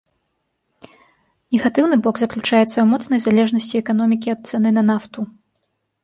[1.55, 5.19] Негатыўны бок заключаецца ў моцнай залежнасці эканомікі ад цаны на нафту.